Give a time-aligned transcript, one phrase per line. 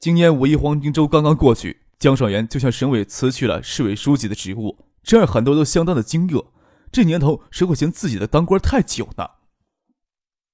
[0.00, 6.46] 今年五一黄金周刚刚过去，江上元就向省委辞去了市委书记的职务，这让很多都相当的惊愕。
[6.92, 9.28] 这年头，谁会嫌自己的当官太久呢？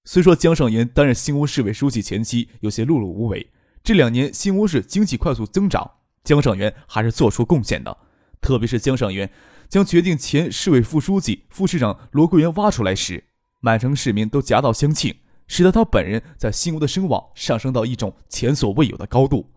[0.07, 3.51] 虽说江上元担任新屋市委书记前期有些碌碌无为，
[3.83, 5.91] 这两年新屋市经济快速增长，
[6.24, 7.95] 江上元还是做出贡献的。
[8.41, 9.30] 特别是江上元
[9.69, 13.24] 将决定前市委副书记、副市长罗桂元挖出来时，
[13.61, 15.15] 满城市民都夹道相庆。
[15.47, 19.51] 使得他本人在新屋的声望上升到一种前所未有的高度。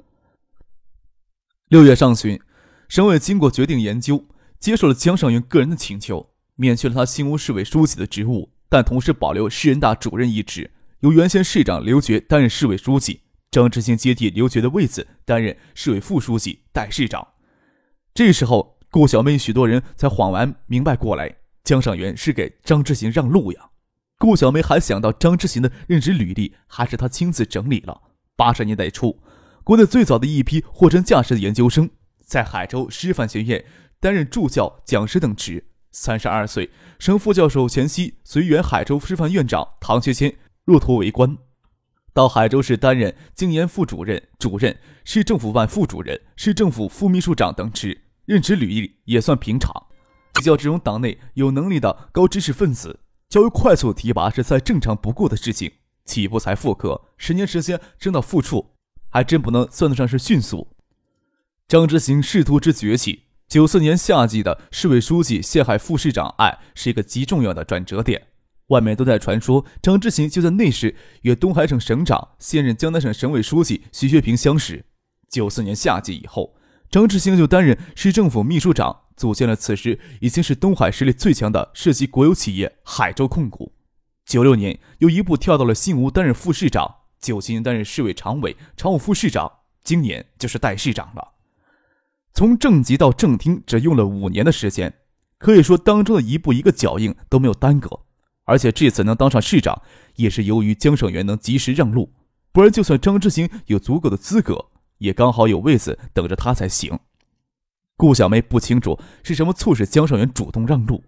[1.70, 2.40] 六月上旬，
[2.88, 4.26] 省委经过决定研究，
[4.60, 17.28] 接受了江上元个人的请求，免去了他新屋市委书记的职务，但同时保留市人大主任一职，由原先市长刘觉担任市委书记，张志新接替刘觉的位子，担任市委副书记、代市长。
[18.14, 23.70] 这时候，顾小妹许多人才恍然明白过来，江上元是给张志新让路呀。
[24.20, 28.02] 顾小梅还想到张之行的任职履历，还是他亲自整理了。
[28.36, 29.22] 八十年代初，
[29.64, 31.90] 国内最早的一批货真价实的研究生，
[32.26, 33.64] 在海州师范学院
[34.00, 35.66] 担任助教、讲师等职。
[35.92, 41.38] 三十二岁，升副教授前夕，随原海州师范院长唐学谦入图为官，
[42.14, 48.02] 到海州市担任经研副主任、主任、市政府办副主任、市政府副秘书长等职。
[48.26, 49.72] 任职履历也算平常。
[50.34, 53.00] 比较这种党内有能力的高知识分子。
[53.30, 55.72] 较为快速的提拔是再正常不过的事情，
[56.06, 58.72] 起步才副科，十年时间升到副处，
[59.10, 60.70] 还真不能算得上是迅速。
[61.68, 68.28] 张之行仕途之崛起，九四年夏季的市委书记陷害副市长案是一个极重要的转折点。
[68.68, 74.86] 外面都在传说张之行就在那时与东海省省长、现任江南省省委书记徐学平相识。
[75.30, 76.56] 九四年夏季以后，
[76.90, 79.07] 张之行就担任市政府秘书长。
[79.18, 83.74] 组建了此时已经是东海实力最强的涉及国有企业海州控股。
[84.26, 89.52] 九六年又一步跳到了新吴担任副市长，九七年担任市委常委、常务副市长，
[89.84, 91.34] 今年就是代市长了。
[92.34, 94.94] 从正级到正厅只用了五年的时间，
[95.40, 98.02] 可以说当中的一步一个脚印都没有耽搁。
[98.44, 99.82] 而且这次能当上市长，
[100.18, 102.14] 也是由于江省元能及时让路，
[102.52, 104.68] 不然就算张之行有足够的资格，
[105.00, 107.00] 也刚好有位子等着他才行。
[107.98, 111.04] 顾小梅不清楚是什么促使江上元主动让路，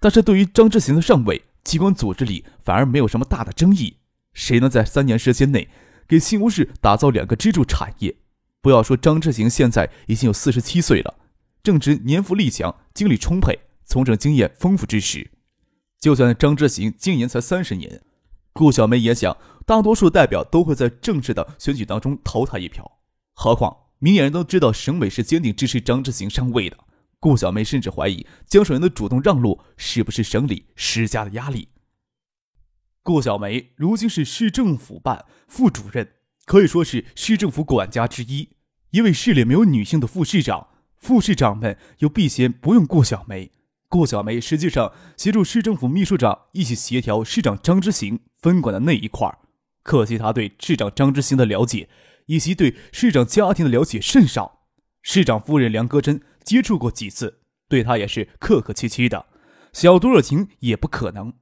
[0.00, 3.96] 但是对于张之行的上位，机关组织里反而没有什么大的争议。
[4.32, 5.68] 谁能在三年时间内
[6.06, 8.14] 给新吴市打造两个支柱产业？
[8.60, 11.16] 不要说张之行现在已经有四十七岁了，
[11.60, 15.32] 正值年富力强、精力充沛、从政经验丰富之时。
[15.98, 18.00] 就算张之行今年才三十年，
[18.52, 22.98] 顾小梅也想，大多数代表都会在正式的选举当中投他一票。
[23.34, 23.87] 何况。
[24.00, 26.76] 明眼人都知道，省委是坚定支持张之行上位的。
[27.20, 31.68] 顾小梅甚至怀疑江省元的主动让路是不是省里施加的压力。
[33.02, 36.12] 顾小梅如今是市政府办副主任，
[36.44, 38.50] 可以说是市政府管家之一。
[38.90, 43.50] 因为市里没有女性的副市长，副市长们又避嫌不用顾小梅。
[43.88, 49.36] 顾小梅实际上协助市政府秘书长一起协调市长张之行分管的那一块
[49.82, 51.88] 可惜他对市长张之行的了解。
[52.28, 54.66] 以及对市长家庭的了解甚少，
[55.02, 59.26] 市长夫人梁戈珍接触过几次，对他也是客客气气的，
[59.72, 61.32] 小多少情也不可能。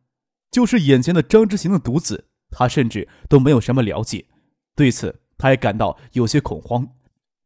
[0.50, 4.26] 就是眼前的张之行的独子，他甚至都没有什么了解。
[4.74, 6.88] 对此，他也感到有些恐慌，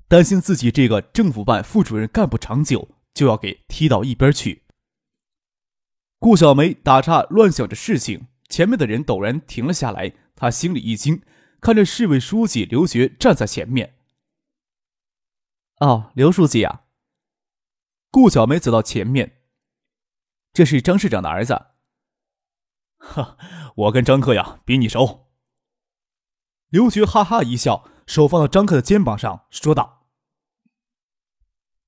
[0.06, 4.62] 担心自己这个政府办副主任干不长久，就要给踢到一边去。
[6.18, 11.22] 顾小梅打岔乱想着事情，前面的人陡然停了下来，她心里一惊。
[11.60, 13.96] 看着市委书记刘学站在前面。
[15.76, 16.82] 哦，刘书记啊！
[18.10, 19.42] 顾小梅走到前面，
[20.52, 21.66] 这是张市长的儿子。
[22.98, 23.36] 哈，
[23.76, 25.28] 我跟张克呀比你熟。
[26.68, 30.06] 刘觉哈哈一笑，手放到张克的肩膀上，说道：“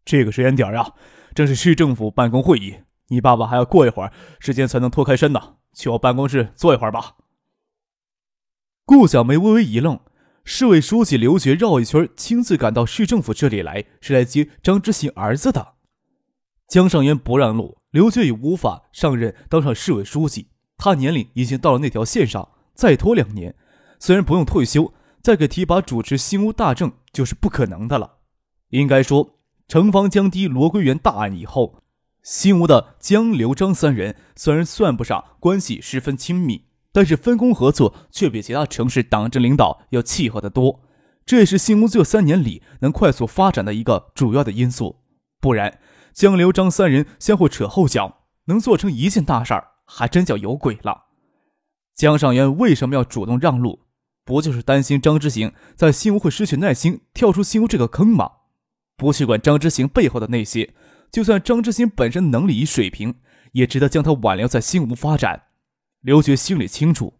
[0.04, 0.94] 这个时间点呀，
[1.34, 7.16] 正是市政府办公会议，你爸爸还要过一会儿时间才能脱开身呢，去我办公室坐一会儿吧。”
[8.84, 10.00] 顾小梅微微一愣，
[10.44, 15.74] 市委书记刘觉绕一圈，亲自赶到市政府这里来，是来接张之行儿子的。
[16.66, 20.48] 江上元不让路，刘觉已无法上任当上市委书记。
[20.76, 23.54] 他年龄已经到了那条线上，再拖两年，
[24.00, 24.92] 虽然不用退休，
[25.22, 28.18] 再给提拔主持新屋大政就是不可能的了。
[28.70, 29.38] 应该说，
[29.68, 31.82] 城防江堤罗桂元大案以后，
[32.24, 40.80] 新吴的江、刘、张三人虽然算不上关系十分亲密，但是分工合作却比其他城市党政领导要契合得多。
[41.24, 44.96] 这也是新吴这三年里能快速发展的一个主要的因素。
[45.40, 45.78] 不然，
[46.12, 51.04] 江、刘、张三人相互扯后脚，能做成一件大事儿，还真叫有鬼了。
[51.94, 53.80] 江上元为什么要主动让路？
[54.24, 58.30] 不就是担心张之行在新屋会失去耐心，跳出新屋这个坑吗？
[58.96, 60.74] 不去管张之行背后的那些，
[61.10, 63.16] 就算张之行本身能力与水平，
[63.52, 65.42] 也值得将他挽留在新屋发展。
[66.02, 67.14] 刘觉心里清楚，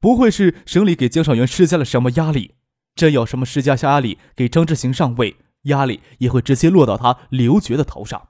[0.00, 2.56] 不会是省里给江少元施加了什么压力。
[2.94, 8.28] 真有什么施加下压力给张之行上位，压力也会直接落到他刘觉的头上。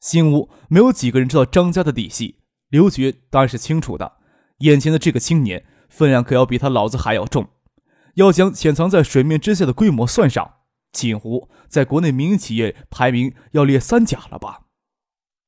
[0.00, 4.18] 新屋没有几个人知道张家的底细，刘觉当然是清楚的。
[4.58, 5.64] 眼前的这个青年。
[5.90, 7.48] 分量可要比他老子还要重，
[8.16, 10.56] 要将潜藏在水面之下的规模算上，
[10.92, 14.66] 锦湖在国内民营企业排名要列三甲了吧？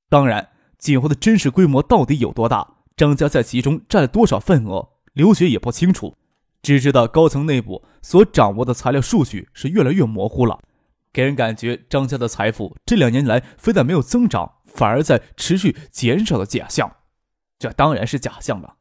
[0.09, 0.49] 当然，
[0.79, 6.19] 锦湖的真实规模到底有多大，张家在其中占了多少份额，刘雪也不清楚，
[6.61, 10.61] 只知道高层内部所掌握的材料数据是越来越模糊了，
[11.11, 16.97] 给人感觉张家的财富这两年来非但没有增长，反而在持续减少的假象，
[17.59, 18.75] 这当然是假象了。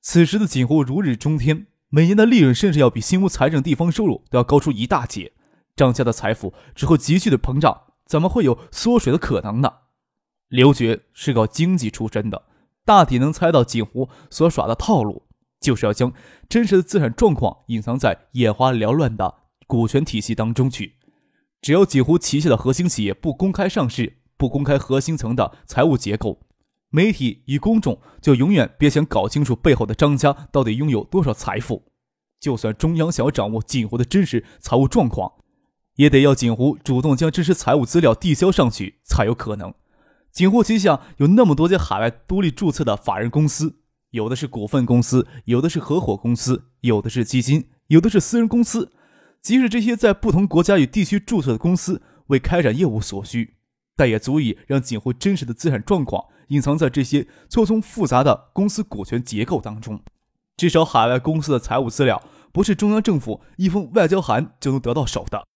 [0.00, 5.32] 此时的锦湖如日中天，每年的利润甚至要比新屋财政地方收入都要高出一大截。
[5.74, 9.72] 张家的财富只会急剧的膨胀，怎么会有缩水的可能呢？
[10.46, 12.44] 刘觉是搞经济出身的，
[12.86, 15.24] 大体能猜到锦湖所耍的套路，
[15.60, 16.12] 就是要将
[16.48, 19.34] 真实的资产状况隐藏在眼花缭乱的
[19.66, 20.94] 股权体系当中去。
[21.60, 26.38] 只要锦湖旗下的核心企业不公开上市，不公开核心层的财务结构。
[26.90, 31.82] 媒体与公众就永远别想搞清楚背后的张家到底拥有多少财富。
[32.38, 35.32] 就算中央想要掌握锦湖的真实财务状况，
[35.96, 39.74] 也得要锦湖主动将真实财务资料递交上去才有可能。
[40.36, 43.78] 锦湖旗下有那么多家海外独立注册的法人公司，
[44.10, 48.92] 有的是股份公司，有的是合伙公司，有的是基金，有的是私人公司。
[49.40, 53.54] 即使这些在不同国家与地区注册的公司为开展业务所需，
[53.96, 56.26] 但也足以让锦湖真实的资产状况。
[56.48, 60.02] 隐藏在这些错综复杂的公司股权结构当中，
[60.58, 62.22] 至少海外公司的财务资料
[62.52, 65.46] 不是中央政府一封外交函就能得到手的。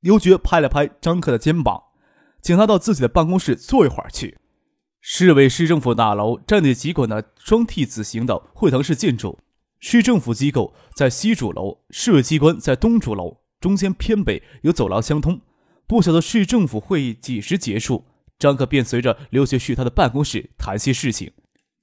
[0.00, 1.80] 刘觉拍了拍张克的肩膀，
[2.40, 4.38] 请他到自己的办公室坐一会儿去。
[5.00, 9.38] 市委市政府大楼占地几广的双 T 字形的会堂式建筑，
[9.78, 15.40] 市政府机构在西主楼，市委机关在东主楼，中间偏北有走廊相通。
[15.86, 18.04] 不晓得市政府会议几时结束。
[18.38, 21.32] 张克便随着刘学去他的办公室谈些事情。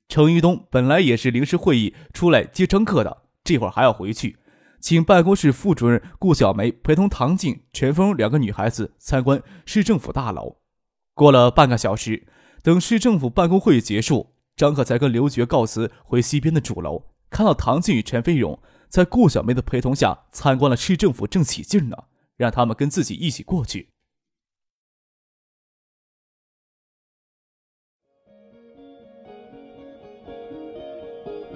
[0.07, 4.37] 程玉东本来也是临时会议出来接张克的，这会儿还要回去，
[4.85, 10.57] 请办公室副主任顾小梅陪同唐静、陈峰两个女孩子参观市政府大楼。
[11.15, 12.27] 过了半个小时，
[12.61, 17.07] 等市政府办公会议结束，张克才跟刘觉告辞回西边的主楼。
[17.31, 21.97] 看到唐静与陈飞勇在顾小梅的陪同下参观了市政府，正起劲呢，
[22.37, 23.89] 让他们跟自己一起过去。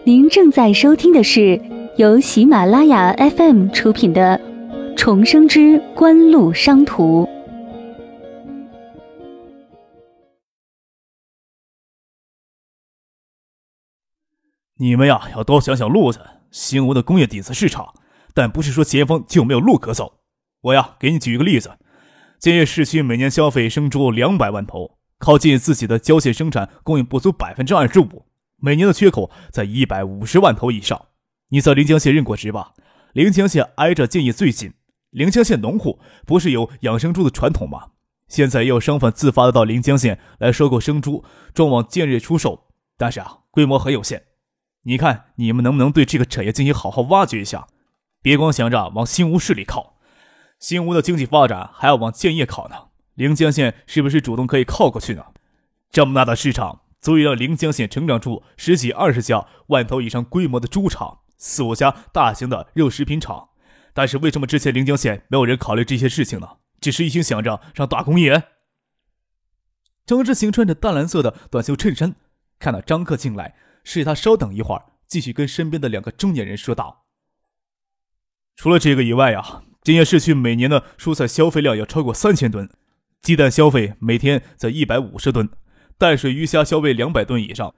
[0.03, 1.61] 您正在收听的是
[1.97, 4.39] 由喜马拉雅 FM 出品的
[4.95, 7.25] 《重生之官路商途》。
[14.77, 16.21] 你们呀，要多想想路子。
[16.51, 17.93] 新吴的工业底子是差，
[18.33, 20.21] 但不是说前方就没有路可走。
[20.61, 21.71] 我呀，给你举一个例子：
[22.39, 28.25] 建业市区每年消费生猪两百万头，靠近自己的郊县生产供应不足百分之二十五。
[28.61, 31.07] 每年的缺口在一百五十万头以上。
[31.49, 32.73] 你在临江县任过职吧？
[33.13, 34.73] 临江县挨着建业最近，
[35.09, 37.87] 临江县农户不是有养生猪的传统吗？
[38.27, 44.25] 现在也有商贩自发的到临江县来收购生猪，装往建业出售，但是啊，规模很有限。
[44.83, 47.67] 你看你们能不能对这个产业进行好好挖掘一下？
[48.21, 49.97] 别光想着往新吴市里靠，
[50.59, 52.75] 新吴的经济发展还要往建业靠呢。
[53.15, 55.25] 临江县是不是主动可以靠过去呢？
[55.89, 56.81] 这么大的市场。
[57.01, 63.49] 足以让临江县成长出十几二十家万头以上规模的猪场，四五家大型的肉食品厂。
[63.91, 66.57] 但是为什么之前临江县没有人考虑这些事情呢？
[66.79, 68.43] 只是一心想着上大工业。
[70.05, 72.15] 张之行穿着淡蓝色的短袖衬衫，
[72.59, 77.05] 看到张克进来，示意他稍等一会儿，继续跟身边的两个中年人说道
[78.55, 82.69] ：“除了这个以外啊，建业市区每年的蔬菜消费量要超过三千吨，
[83.21, 85.49] 鸡蛋消费每天在一百五十吨。”
[85.97, 87.75] 淡水鱼虾消费两百吨以上，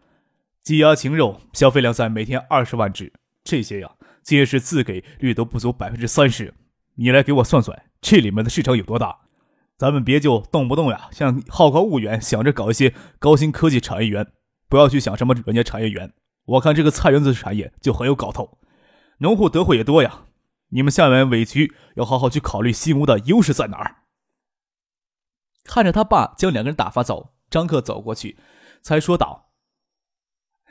[0.61, 3.11] 鸡鸭禽肉消费量在每天二十万只。
[3.43, 6.53] 这些呀，皆是自给率都不足百分之三十。
[6.95, 9.21] 你来给我算算，这里面的市场有多大？
[9.77, 14.31] 咱们别就动不动呀，像好高骛远，想着搞一些高新科技产业园，
[14.69, 16.13] 不要去想什么软件产业园。
[16.45, 18.59] 我看这个菜园子产业就很有搞头，
[19.19, 20.25] 农户得惠也多呀。
[20.69, 24.03] 你们下面委局要好好去考虑新屋的优势在哪儿。
[25.63, 28.37] 看着他爸将两个人打发走，张克走过去，
[28.81, 29.51] 才说道：“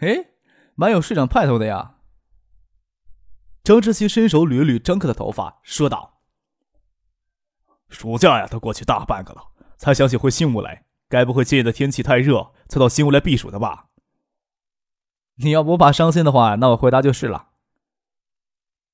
[0.01, 0.31] 哎，
[0.75, 1.97] 蛮有市场派头的呀。”
[3.63, 6.23] 张志新伸手捋了捋张克的头发，说道
[7.89, 10.87] ：“暑假呀，都过去大半个了，才想起回新屋来。
[11.09, 13.89] 该不会今夜的天气太热，才到新屋来避暑的吧？”
[15.43, 17.49] 你要不怕伤心的话，那我回答就是了。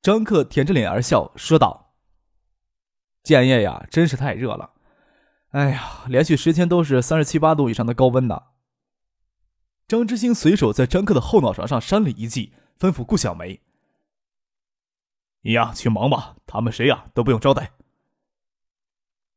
[0.02, 1.94] 张克舔着脸而笑，说道
[3.22, 4.74] ：“建业呀，真是太热了。
[5.50, 8.42] 哎呀，连续十天都是三十七八度以上的高温呢。”
[9.88, 13.60] 张之星随手在张克的后脑勺上扇了一记，吩咐顾小梅
[15.46, 17.70] ：“你呀，去忙吧，他们谁呀都不用招待。”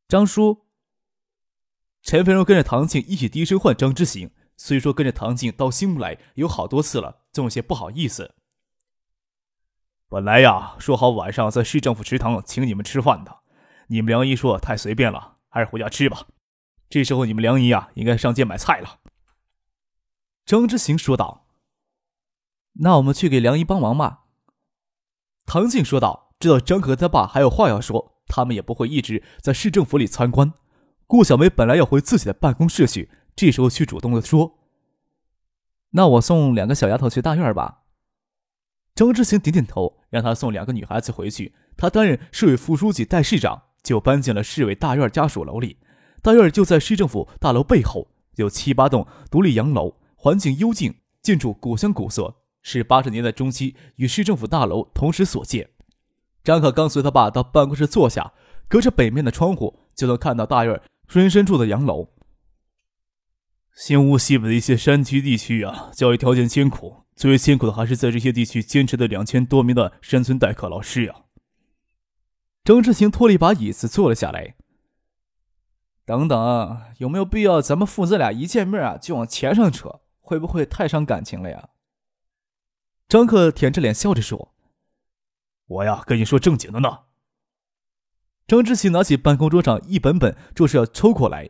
[0.10, 0.66] 张叔、
[2.02, 4.32] 陈飞荣跟着唐静一起低声唤张之行。
[4.58, 8.34] 虽说跟着唐静到新屋来有好多次了，总有些不好意思。
[10.08, 13.42] 本来呀，说好晚上在市政府食堂请你们吃饭的，
[13.90, 16.26] 你们梁姨说太随便了，还是回家吃吧。
[16.90, 19.00] 这时候你们梁姨呀，应该上街买菜了。
[20.44, 21.46] 张之行说道
[22.82, 24.26] ：“那我们去给梁姨帮忙吧。”
[25.50, 30.54] 唐静说道：“知道张可他爸还有话要说，他们也不会一直在市政府里参观。”
[31.08, 33.10] 顾小梅本来要回自己的办公室去。
[33.36, 34.60] 这时候却主动的说
[35.92, 37.80] ：“那我送两个小丫头去大院吧。”
[38.94, 41.56] 张之行点点头，让他送两个女孩子回去。
[41.76, 45.78] 他担任市委副书记、代市长，就搬进了市委大院家属楼里。
[46.22, 55.70] 大院就在市政府大楼背后，有七八栋独立洋楼，环境幽静，建筑古香古色，是八十年代中期与市政府大楼同时所建。
[56.44, 58.34] 张可刚随他爸到办公室坐下，
[58.68, 62.10] 隔着北面的窗户就能看到大院深深处的洋楼。
[63.76, 71.16] 新屋西北的一些山区地区啊，教育条件艰苦，最为艰苦的还是在这些地区坚持的两千多名的山村代课老师呀。
[72.66, 74.56] 张志行拖了一把椅子坐了下来。
[76.06, 80.02] 等等，有没有必要咱们父子俩一见面啊就往钱上扯？
[80.20, 81.69] 会不会太伤感情了呀？
[83.10, 84.54] 张克舔着脸笑着说
[85.66, 87.00] ：“我呀，跟你说正经的呢。”
[88.46, 91.50] 张志奇拿起办公桌上一本本，就是要抽过来。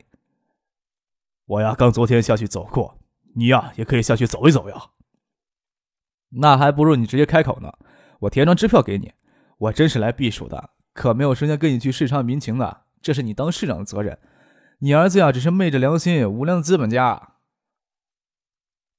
[1.45, 2.97] 我呀，刚昨天下去走过，
[3.35, 4.91] 你呀也可以下去走一走呀。
[6.29, 7.73] 那还不如你直接开口呢，
[8.21, 9.11] 我填张支票给你。
[9.57, 14.17] 我真是来避暑的，可没有时间跟你去视察民情的，这是你当市长的责任。
[14.79, 17.33] 你儿子呀，只是昧着良心，无良的资本家。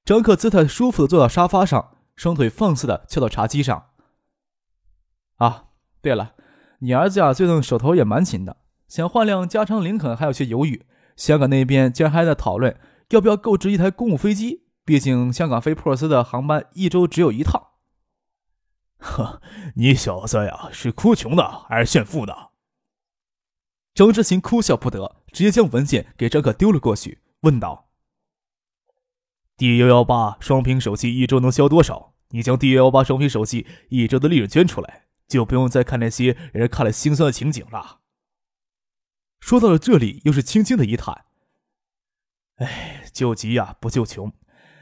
[0.05, 3.93] 张克姿态舒服的坐到沙发上，双腿放肆的翘到茶几上。
[5.37, 5.69] 啊，
[6.03, 6.35] 对了，
[6.81, 10.85] 你儿子呀，最近手头也蛮勤的，想换辆加长林肯，还有些犹豫。
[11.17, 17.69] 香港那边竟然还在讨论要不要购置一台公务飞机，毕竟香港飞普尔斯的航班一周只有一趟。
[18.99, 19.41] 呵，
[19.77, 22.51] 你小子呀，是哭穷的还是炫富的？
[23.95, 27.89] 张之行哭笑不得，直接将文件给张可丢了过去，问道
[29.57, 32.10] ：“D 幺幺八双屏手机一周能销多少？
[32.31, 38.01] 你将 D 幺幺八双屏手机一周的利润捐出来，就不用再看那些人看了心酸的情景了。”
[39.41, 41.25] 说到了这里，又是轻轻的一叹
[42.57, 44.33] ：“哎，救急呀，不救穷，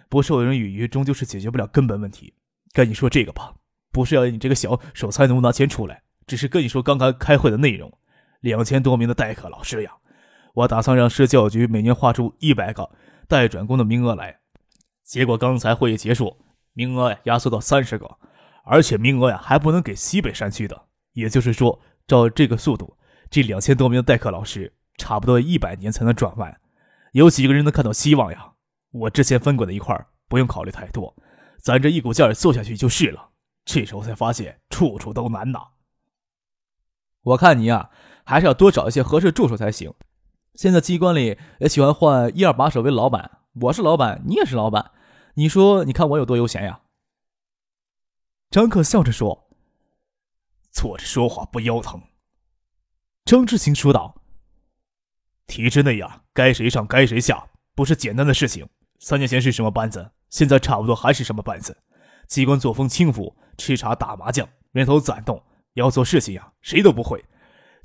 [0.08, 2.34] 不授人以鱼，终究是解决不了根本问题。
[2.72, 3.54] 跟你说这个吧，
[3.92, 7.92] 不是要你这个小守财奴拿钱出来，只是跟你说刚刚开会的内容。
[8.40, 9.96] 两千多名的代课老师呀，
[10.54, 12.90] 我打算让市教育局每年划出一百个
[13.26, 14.40] 代转工的名额来。
[15.02, 16.36] 结果刚才会议结束，
[16.78, 18.18] 名额呀压缩到三十个，
[18.62, 20.80] 而且名额呀还不能给西北山区的。
[21.12, 22.96] 也就是说，照这个速度。”
[23.28, 26.60] 这两千多名代课老师，差不多一百年才能转完，
[27.10, 28.52] 有几个人能看到希望呀？
[28.92, 31.16] 我之前分管的一块不用考虑太多，
[31.60, 33.30] 咱这一股劲儿做下去就是了。
[33.64, 35.58] 这时候才发现，处处都难呐。
[37.22, 37.90] 我看你呀，
[38.24, 39.92] 还是要多找一些合适助手才行。
[40.54, 44.92] 现在机关里也喜欢换一二把手为老板，我是老板，你也是老板，
[45.38, 46.80] 你说你看我有多悠闲呀？
[48.50, 49.48] 张克笑着说
[50.72, 52.02] ：“坐着说话不腰疼。”
[53.24, 54.20] 张志行说道
[55.46, 58.68] ：“体制内呀，该谁上该谁下，不是简单的事情。
[58.98, 61.84] 三年前是什么班子，现在差不多还是什么班子。
[62.26, 65.40] 机关作风轻浮，吃茶打麻将，人头攒动。
[65.74, 67.24] 要做事情呀，谁都不会。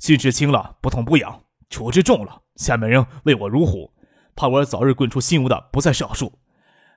[0.00, 3.94] 训斥轻了，不痛不痒；处置重了，下面人畏我如虎，
[4.34, 6.40] 怕我早日滚出新屋的不在少数。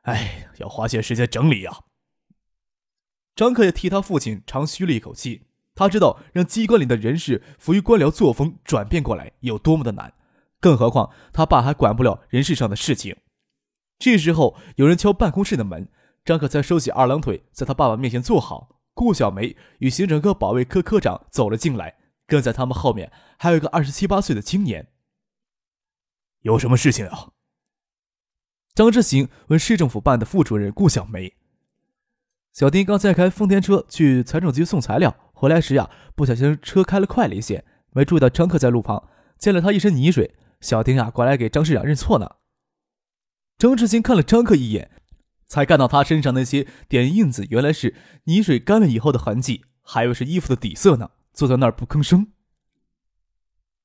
[0.08, 1.84] 哎，要花些时间整理呀。”
[3.36, 5.46] 张克也替他父亲长吁了一口气，
[5.76, 10.14] 他知道让机关里的人事服于官僚作风转变过来有多么的难，
[10.60, 13.16] 更何况他爸还管不了人事上的事情。
[14.00, 15.88] 这时候有人敲办公室的门，
[16.26, 18.82] 张可才收起二郎腿，在他爸爸面前坐好。
[18.94, 24.92] 顾小梅与刑侦科保卫科科长走了进来，跟在他们后面还有一个二十七八岁的青年。
[26.42, 27.34] 有什么事情啊？
[28.78, 31.34] 张志行问市政府办的副主任顾小梅。
[32.54, 40.36] 小丁刚才开丰田车去财政局送材料，回来时呀，不小心车开了快了一些，没注意到张克在路旁，溅了他一身泥水。
[40.62, 42.36] 小丁啊，过来给张市长认错呢。
[43.58, 44.92] 张志新看了张克一眼，
[45.48, 51.10] 才看到他身上那些点印子，原来是泥水干了以后的痕迹，还以为是衣服的底色呢。
[51.34, 52.28] 坐在那儿不吭声。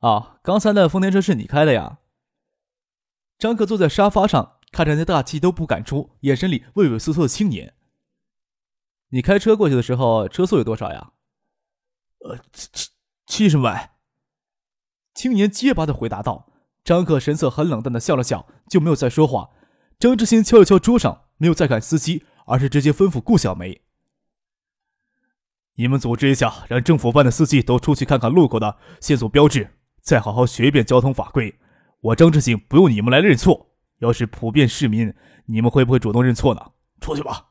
[0.00, 2.00] 啊，刚才那丰田车是你开的呀？
[3.38, 7.74] 张克坐在沙发上，看着那大气都不敢出、眼神里畏畏缩缩的青年。
[9.10, 11.12] 你开车过去的时候，车速有多少呀？
[12.24, 12.90] 呃，七七
[13.26, 13.92] 七十迈。
[15.14, 16.48] 青年结巴的回答道。
[16.84, 19.50] 张克神色很冷淡的笑了笑，就没有再说话。
[20.00, 23.82] 张志新敲了敲桌上，没有再看司机，而是直接吩咐顾小梅
[25.78, 31.56] ：“你们组织一下，让政府办的司机都出去看看路口的限速标志，再好好学一遍交通法规。”
[32.02, 33.71] 我张志新不用你们来认错，
[34.02, 35.14] 要是普遍市民，
[35.46, 36.60] 你们会不会主动认错呢？
[37.00, 37.50] 出去吧。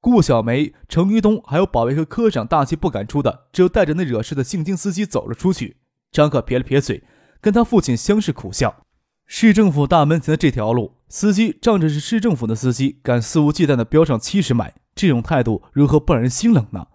[0.00, 5.78] 顾小梅、程于东还有保卫科科长大气不敢出的，只有带着那惹事的姓金司机走了出去。
[6.12, 7.02] 张克撇了撇嘴，
[7.40, 8.86] 跟他父亲相视苦笑。
[9.26, 16.86] 市政府大门前的这条路，司机仗着是市政府的司机，敢肆无忌惮的飙上七十迈，这种态度如何不让人心冷呢？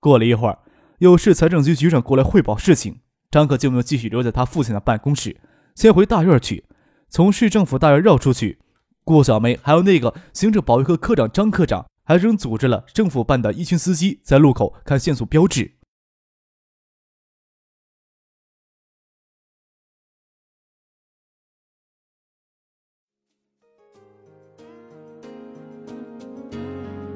[0.00, 0.58] 过了一会儿，
[0.98, 3.00] 有市财政局局长过来汇报事情。
[3.30, 5.38] 张克就没有继续留在他父亲的办公室，
[5.74, 6.64] 先回大院去。
[7.08, 8.58] 从市政府大院绕出去，
[9.02, 15.74] 顾小梅还有那个行政保卫科科长张科长，还仍组织了政府办的一群司机在路口看线索标志。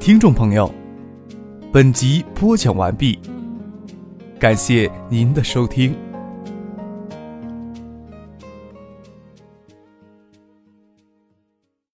[0.01, 0.75] 听众朋友，
[1.73, 3.21] 本集播讲完毕。
[4.41, 6.12] 感谢您的收听。